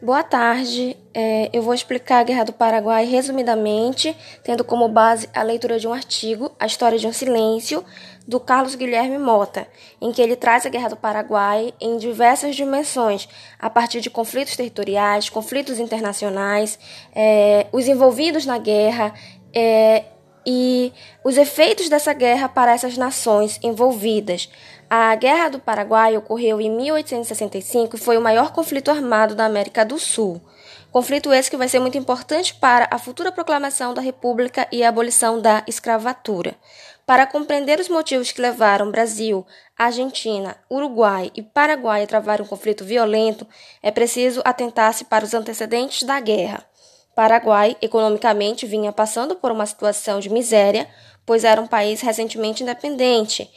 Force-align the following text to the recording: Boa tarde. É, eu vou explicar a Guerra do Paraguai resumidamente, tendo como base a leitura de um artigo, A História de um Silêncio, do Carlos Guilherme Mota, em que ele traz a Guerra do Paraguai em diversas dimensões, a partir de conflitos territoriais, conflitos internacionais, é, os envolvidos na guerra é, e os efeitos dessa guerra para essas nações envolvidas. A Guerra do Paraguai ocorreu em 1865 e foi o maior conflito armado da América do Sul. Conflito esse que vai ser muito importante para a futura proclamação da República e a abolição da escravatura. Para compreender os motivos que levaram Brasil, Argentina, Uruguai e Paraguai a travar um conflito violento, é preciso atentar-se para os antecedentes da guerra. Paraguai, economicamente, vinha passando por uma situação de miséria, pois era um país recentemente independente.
Boa 0.00 0.22
tarde. 0.22 0.96
É, 1.12 1.50
eu 1.52 1.60
vou 1.60 1.74
explicar 1.74 2.20
a 2.20 2.22
Guerra 2.22 2.44
do 2.44 2.52
Paraguai 2.52 3.04
resumidamente, 3.04 4.16
tendo 4.44 4.62
como 4.62 4.88
base 4.88 5.28
a 5.34 5.42
leitura 5.42 5.76
de 5.76 5.88
um 5.88 5.92
artigo, 5.92 6.52
A 6.56 6.66
História 6.66 6.96
de 6.96 7.06
um 7.08 7.12
Silêncio, 7.12 7.84
do 8.24 8.38
Carlos 8.38 8.76
Guilherme 8.76 9.18
Mota, 9.18 9.66
em 10.00 10.12
que 10.12 10.22
ele 10.22 10.36
traz 10.36 10.64
a 10.64 10.68
Guerra 10.68 10.90
do 10.90 10.96
Paraguai 10.96 11.74
em 11.80 11.96
diversas 11.96 12.54
dimensões, 12.54 13.28
a 13.58 13.68
partir 13.68 14.00
de 14.00 14.08
conflitos 14.08 14.54
territoriais, 14.54 15.28
conflitos 15.28 15.80
internacionais, 15.80 16.78
é, 17.12 17.66
os 17.72 17.88
envolvidos 17.88 18.46
na 18.46 18.56
guerra 18.56 19.12
é, 19.52 20.04
e 20.50 20.94
os 21.22 21.36
efeitos 21.36 21.90
dessa 21.90 22.14
guerra 22.14 22.48
para 22.48 22.72
essas 22.72 22.96
nações 22.96 23.60
envolvidas. 23.62 24.48
A 24.88 25.14
Guerra 25.14 25.50
do 25.50 25.58
Paraguai 25.58 26.16
ocorreu 26.16 26.58
em 26.58 26.70
1865 26.70 27.96
e 27.96 27.98
foi 27.98 28.16
o 28.16 28.22
maior 28.22 28.50
conflito 28.50 28.90
armado 28.90 29.34
da 29.34 29.44
América 29.44 29.84
do 29.84 29.98
Sul. 29.98 30.40
Conflito 30.90 31.34
esse 31.34 31.50
que 31.50 31.56
vai 31.58 31.68
ser 31.68 31.80
muito 31.80 31.98
importante 31.98 32.54
para 32.54 32.88
a 32.90 32.98
futura 32.98 33.30
proclamação 33.30 33.92
da 33.92 34.00
República 34.00 34.66
e 34.72 34.82
a 34.82 34.88
abolição 34.88 35.38
da 35.38 35.62
escravatura. 35.66 36.56
Para 37.04 37.26
compreender 37.26 37.78
os 37.78 37.90
motivos 37.90 38.32
que 38.32 38.40
levaram 38.40 38.90
Brasil, 38.90 39.46
Argentina, 39.76 40.56
Uruguai 40.70 41.30
e 41.36 41.42
Paraguai 41.42 42.04
a 42.04 42.06
travar 42.06 42.40
um 42.40 42.46
conflito 42.46 42.86
violento, 42.86 43.46
é 43.82 43.90
preciso 43.90 44.40
atentar-se 44.46 45.04
para 45.04 45.26
os 45.26 45.34
antecedentes 45.34 46.04
da 46.04 46.18
guerra. 46.20 46.64
Paraguai, 47.18 47.76
economicamente, 47.82 48.64
vinha 48.64 48.92
passando 48.92 49.34
por 49.34 49.50
uma 49.50 49.66
situação 49.66 50.20
de 50.20 50.30
miséria, 50.30 50.86
pois 51.26 51.42
era 51.42 51.60
um 51.60 51.66
país 51.66 52.00
recentemente 52.00 52.62
independente. 52.62 53.50